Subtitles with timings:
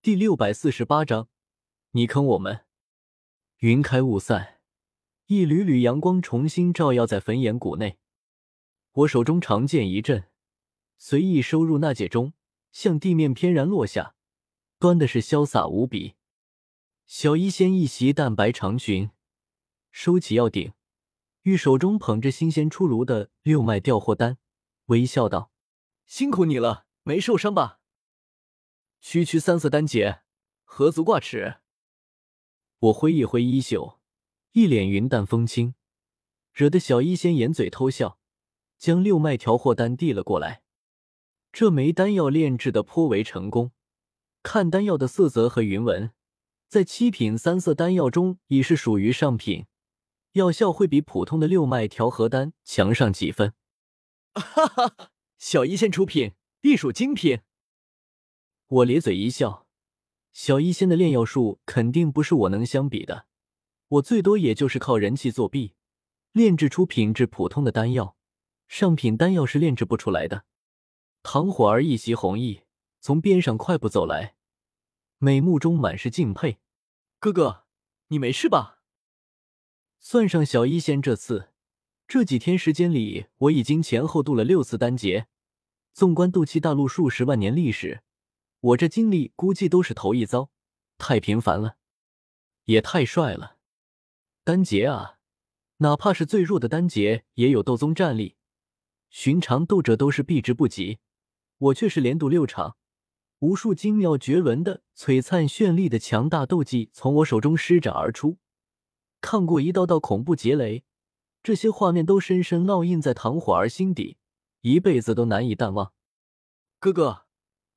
[0.00, 1.28] 第六百四十八章，
[1.90, 2.64] 你坑我们。
[3.58, 4.60] 云开雾散，
[5.26, 7.98] 一缕缕阳光重新照耀在焚炎谷内。
[8.92, 10.28] 我手中长剑一震，
[10.98, 12.32] 随意收入纳戒中，
[12.70, 14.14] 向地面翩然落下，
[14.78, 16.14] 端的是潇洒无比。
[17.04, 19.10] 小医仙一袭淡白长裙，
[19.90, 20.72] 收起药鼎，
[21.42, 24.38] 玉手中捧着新鲜出炉的六脉调货丹，
[24.86, 25.50] 微笑道
[26.06, 27.77] ：“辛苦你了，没受伤吧？”
[29.00, 30.22] 区区三色丹劫，
[30.64, 31.58] 何足挂齿？
[32.80, 33.98] 我挥一挥衣袖，
[34.52, 35.74] 一脸云淡风轻，
[36.52, 38.18] 惹得小医仙掩嘴偷笑，
[38.76, 40.62] 将六脉调货丹递了过来。
[41.52, 43.72] 这枚丹药炼制的颇为成功，
[44.42, 46.12] 看丹药的色泽和云纹，
[46.68, 49.66] 在七品三色丹药中已是属于上品，
[50.32, 53.54] 药效会比普通的六脉调和丹强上几分。
[54.34, 57.40] 哈哈，小医仙出品，必属精品。
[58.68, 59.66] 我咧嘴一笑，
[60.30, 63.24] 小医仙的炼药术肯定不是我能相比的，
[63.88, 65.74] 我最多也就是靠人气作弊，
[66.32, 68.14] 炼制出品质普通的丹药，
[68.66, 70.44] 上品丹药是炼制不出来的。
[71.22, 72.60] 唐火儿一袭红衣，
[73.00, 74.34] 从边上快步走来，
[75.16, 76.58] 美目中满是敬佩。
[77.18, 77.64] 哥哥，
[78.08, 78.82] 你没事吧？
[79.98, 81.48] 算上小医仙这次，
[82.06, 85.26] 这几天时间里，我已经前后渡了六次丹劫。
[85.94, 88.02] 纵观斗气大陆数十万年历史。
[88.60, 90.50] 我这经历估计都是头一遭，
[90.98, 91.76] 太频繁了，
[92.64, 93.56] 也太帅了。
[94.42, 95.18] 丹劫啊，
[95.76, 98.34] 哪怕是最弱的丹劫也有斗宗战力，
[99.10, 100.98] 寻常斗者都是避之不及。
[101.58, 102.76] 我却是连赌六场，
[103.38, 108.38] 无数精妙绝伦的、璀璨绚丽的强大斗技从我手中施展而出，
[109.20, 110.82] 看过一道道恐怖劫雷，
[111.44, 114.18] 这些画面都深深烙印在唐火儿心底，
[114.62, 115.92] 一辈子都难以淡忘。
[116.80, 117.27] 哥哥。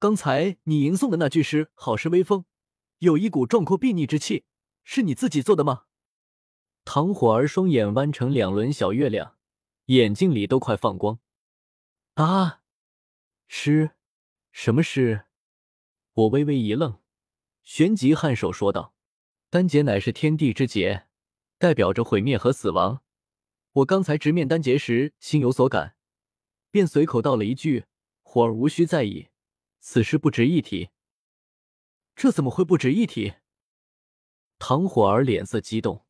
[0.00, 2.44] 刚才你吟诵的那句诗，好是威风，
[2.98, 4.44] 有一股壮阔睥睨之气，
[4.84, 5.86] 是你自己做的吗？
[6.84, 9.36] 唐火儿双眼弯成两轮小月亮，
[9.86, 11.18] 眼睛里都快放光。
[12.14, 12.62] 啊，
[13.48, 13.90] 诗？
[14.52, 15.24] 什么诗？
[16.12, 17.00] 我微微一愣，
[17.64, 18.94] 旋即颔首说道
[19.50, 21.08] ：“丹劫乃是天地之劫，
[21.58, 23.02] 代表着毁灭和死亡。
[23.72, 25.96] 我刚才直面丹劫时，心有所感，
[26.70, 27.86] 便随口道了一句
[28.22, 29.30] ：‘火儿无需在意。’”
[29.90, 30.90] 此事不值一提，
[32.14, 33.36] 这怎么会不值一提？
[34.58, 36.04] 唐火儿脸色激动，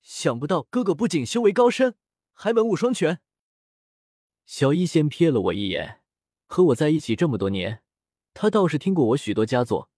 [0.00, 1.94] 想不到哥哥不仅修为高深，
[2.32, 3.20] 还文武双全。
[4.44, 6.00] 小医仙瞥了我一眼，
[6.46, 7.84] 和我在一起这么多年，
[8.34, 9.88] 他倒是听过我许多佳作，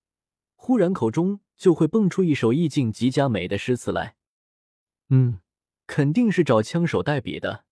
[0.54, 4.16] 忽然口中就会蹦出一首意境极佳美的诗词来。
[5.08, 5.40] 嗯，
[5.86, 7.64] 肯定是找枪手代笔的。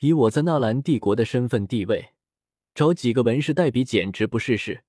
[0.00, 2.12] 以我在纳兰帝国的身份地位。
[2.74, 4.84] 找几个文士代笔简直不是事，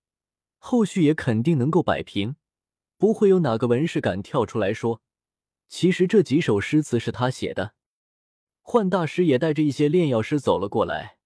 [0.58, 2.36] 后续也肯定能够摆平，
[2.98, 5.02] 不会有哪个文士敢跳出来说，
[5.68, 7.74] 其实这几首诗词是他写的。
[8.62, 11.18] 幻大师也带着一些炼药师走了过来，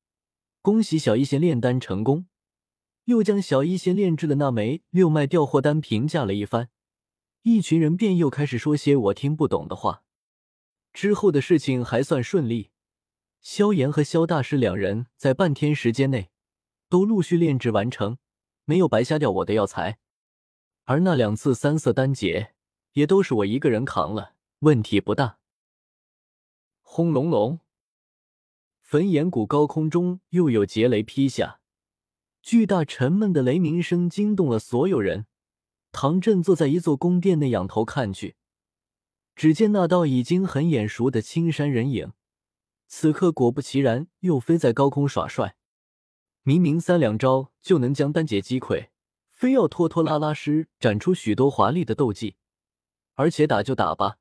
[0.62, 2.28] 恭喜小医仙炼丹成功，
[3.06, 6.70] 又将小医仙炼制的那枚六脉调货丹评价了一番，
[7.42, 10.04] 一群人便又开始说些我听不懂的话。
[10.94, 12.70] 之后的事情还算顺利，
[13.42, 16.30] 萧炎和萧大师两人在半天时间内。
[16.94, 18.20] 都陆续炼制完成，
[18.66, 19.98] 没有白瞎掉我的药材，
[20.84, 22.54] 而那两次三色丹劫
[22.92, 25.40] 也都是我一个人扛了，问题不大。
[26.84, 27.62] 轰隆隆，
[28.80, 31.62] 焚炎谷高空中又有劫雷劈下，
[32.44, 35.26] 巨大沉闷的雷鸣声惊动了所有人。
[35.92, 38.36] 唐振坐在一座宫殿内，仰头看去，
[39.36, 42.14] 只见那道已经很眼熟的青山人影，
[42.88, 45.56] 此刻果不其然又飞在高空耍帅。
[46.46, 48.90] 明明三两招就能将丹劫击溃，
[49.30, 52.36] 非要拖拖拉拉施展出许多华丽的斗技，
[53.14, 54.18] 而且打就打吧，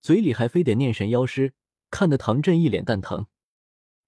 [0.00, 1.54] 嘴里还非得念神妖诗，
[1.90, 3.26] 看得唐振一脸蛋疼。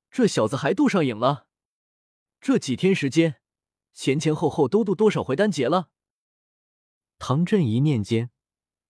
[0.09, 1.49] 这小子还渡上瘾了？
[2.41, 3.41] 这几天时间，
[3.93, 5.89] 前前后后都渡多少回丹劫了？
[7.19, 8.31] 唐振一念间，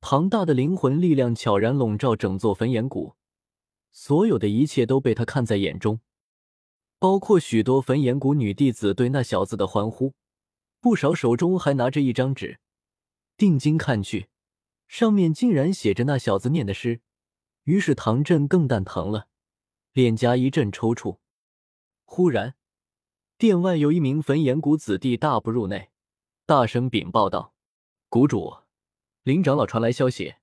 [0.02, 3.16] 庞大的灵魂力量悄然笼罩整座焚炎谷，
[3.90, 6.00] 所有的一切都被他看在眼中。
[6.98, 10.14] 包括许多焚炎谷女弟子对那小子的欢呼，
[10.80, 12.58] 不少手中还拿着一张纸，
[13.36, 14.28] 定睛看去，
[14.88, 17.00] 上面竟然写着那小子念的诗。
[17.64, 19.28] 于是唐振更蛋疼了，
[19.92, 21.18] 脸颊一阵抽搐。
[22.04, 22.56] 忽然，
[23.36, 25.90] 殿外有一名焚炎谷子弟大步入内，
[26.46, 27.54] 大声禀报道
[28.08, 28.56] ：“谷主，
[29.22, 30.36] 林长老传来消息，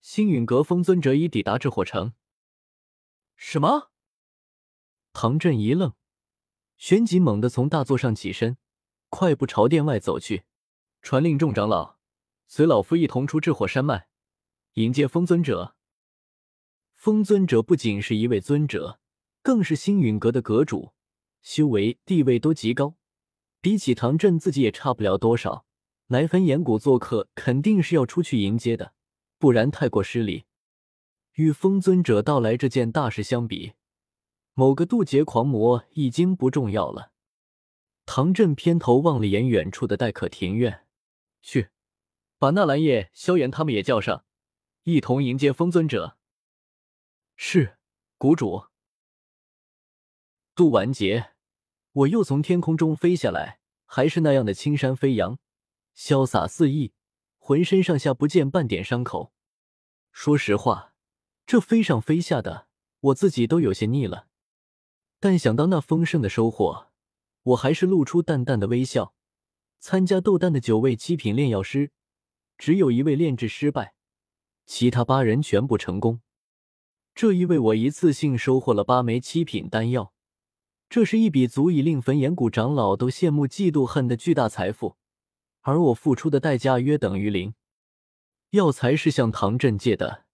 [0.00, 2.14] 星陨阁封尊者已抵达至火城。”
[3.36, 3.90] 什么？
[5.14, 5.94] 唐振一愣，
[6.76, 8.58] 旋即猛地从大座上起身，
[9.08, 10.42] 快步朝殿外走去，
[11.02, 11.96] 传令众长老，
[12.48, 14.08] 随老夫一同出至火山脉，
[14.72, 15.76] 迎接风尊者。
[16.96, 18.98] 风尊者不仅是一位尊者，
[19.40, 20.92] 更是星陨阁的阁主，
[21.42, 22.96] 修为地位都极高，
[23.60, 25.64] 比起唐振自己也差不了多少。
[26.08, 28.92] 来焚岩谷做客，肯定是要出去迎接的，
[29.38, 30.44] 不然太过失礼。
[31.34, 33.74] 与风尊者到来这件大事相比，
[34.54, 37.12] 某个渡劫狂魔已经不重要了。
[38.06, 40.86] 唐振偏头望了眼远处的待客庭院，
[41.42, 41.70] 去，
[42.38, 44.24] 把纳兰叶、萧炎他们也叫上，
[44.84, 46.16] 一同迎接风尊者。
[47.34, 47.78] 是，
[48.16, 48.66] 谷主。
[50.54, 51.32] 渡完劫，
[51.92, 55.38] 我又从天空中飞下来，还是那样的青山飞扬。
[55.96, 56.92] 潇洒肆意，
[57.38, 59.32] 浑身上下不见半点伤口。
[60.12, 60.94] 说实话，
[61.44, 62.68] 这飞上飞下的，
[63.00, 64.28] 我自己都有些腻了。
[65.24, 66.88] 但想到那丰盛的收获，
[67.44, 69.14] 我还是露出淡淡的微笑。
[69.80, 71.92] 参加斗丹的九位七品炼药师，
[72.58, 73.94] 只有一位炼制失败，
[74.66, 76.20] 其他八人全部成功。
[77.14, 80.12] 这意味我一次性收获了八枚七品丹药，
[80.90, 84.98] 这是一笔足以令焚炎谷长老都羡慕嫉妒恨的巨大财富。
[85.62, 87.54] 而我付出的代价约等于零，
[88.50, 90.26] 药材是向唐振借的，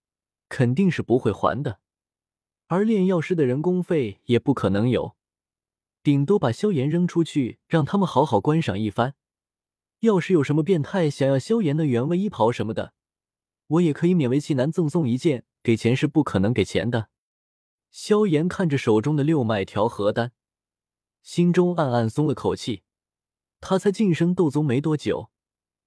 [0.49, 1.79] 肯定是不会还的，
[2.71, 5.17] 而炼药师的人工费也不可能有，
[6.01, 9.15] 顶多把萧炎扔出去，让他们好好观赏一番。
[9.99, 12.93] 要是有什么变态想要萧炎的原味衣袍什么的，
[13.67, 17.09] 我也可以勉为其难赠送一件，给钱是不可能给钱的。
[17.91, 20.31] 萧炎看着手中的六脉调和丹，
[21.21, 22.83] 心中暗暗松了口气。
[23.59, 25.29] 他才晋升斗宗没多久，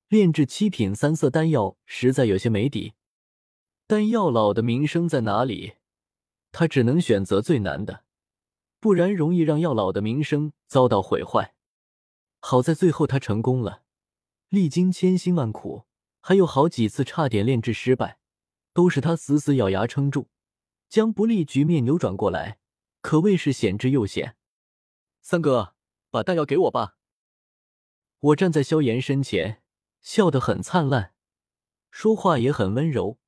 [0.09, 2.93] 炼制七品三色丹药实在有些没底。
[3.87, 5.77] 丹药老的名声在哪里？
[6.57, 8.05] 他只能选择最难的，
[8.79, 11.57] 不然容易让药老的名声遭到毁坏。
[12.39, 13.83] 好在最后他成功了，
[14.51, 15.85] 历经千辛万苦，
[16.21, 18.21] 还有好几次差点炼制失败，
[18.73, 20.29] 都是他死死咬牙撑住，
[20.89, 22.61] 将不利局面扭转过来，
[23.01, 24.37] 可谓是险之又险。
[25.21, 25.75] 三哥，
[26.11, 26.97] 把丹药给我吧。
[28.21, 29.61] 我站在萧炎身前，
[30.01, 31.15] 笑得很灿烂，
[31.91, 33.19] 说话也很温柔，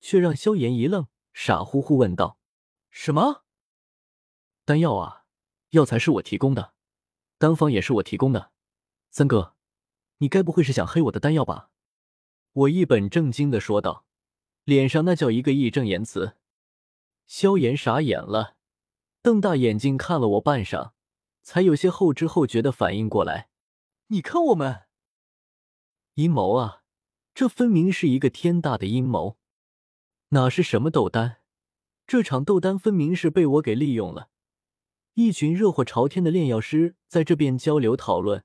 [0.00, 2.37] 却让萧炎一愣，傻乎乎问道
[3.00, 3.44] ：“什么？
[4.64, 5.24] 丹药啊？
[5.70, 6.74] 药材是我提供的，
[7.38, 8.50] 丹方也是我提供的。
[9.08, 9.54] 三哥，
[10.16, 11.70] 你该不会是想黑我的丹药吧？”
[12.52, 14.04] 我一本正经的说道，
[14.64, 16.34] 脸上那叫一个义正言辞。
[17.28, 18.56] 萧炎傻眼了，
[19.22, 20.90] 瞪大眼睛看了我半晌，
[21.42, 23.48] 才有些后知后觉的反应过来。
[24.08, 24.88] 你看我们
[26.14, 26.82] 阴谋啊！
[27.32, 29.38] 这分明是一个天大的阴谋，
[30.30, 31.37] 哪是什么斗丹？
[32.08, 34.30] 这场斗丹分明是被我给利用了。
[35.12, 38.44] 一群热火朝天的炼药师在这边交流讨论，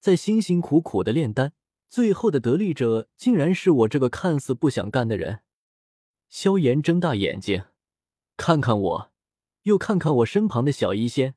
[0.00, 1.52] 在辛辛苦苦的炼丹，
[1.90, 5.40] 最后的得利者竟然是我这个看似不想干的人。
[6.30, 7.64] 萧炎睁大眼睛，
[8.38, 9.12] 看看我，
[9.64, 11.34] 又看看我身旁的小医仙，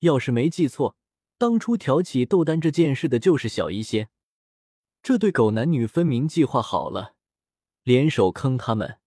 [0.00, 0.96] 要是没记错。
[1.38, 4.08] 当初挑起斗丹这件事的就是小医仙，
[5.04, 7.14] 这对狗男女分明计划好了，
[7.84, 8.98] 联手坑他们，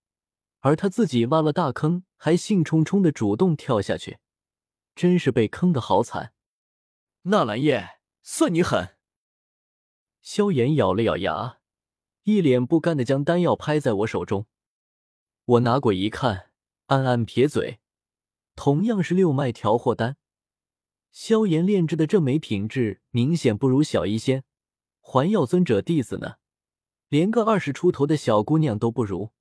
[0.62, 4.20] 而他自己挖了大坑，还兴冲冲的主动跳下去，
[4.96, 6.34] 真是被坑的好惨。
[7.24, 8.98] 纳兰叶，算你狠！
[10.22, 11.60] 萧炎咬了咬牙，
[12.24, 14.48] 一脸不甘的将丹药拍在我手中，
[15.45, 16.52] 我拿过一看，
[16.88, 17.80] 暗暗撇嘴，
[18.56, 20.18] 同样是六脉调和丹。
[21.12, 24.44] 萧炎炼制的这枚品质明显不如小医仙、
[25.00, 26.36] 环药尊者弟子呢，
[27.07, 29.31] 连个二十出头的小姑娘都不如。